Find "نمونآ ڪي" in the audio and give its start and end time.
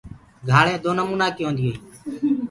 0.97-1.43